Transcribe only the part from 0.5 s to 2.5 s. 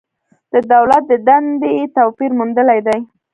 د دولت دندې توپیر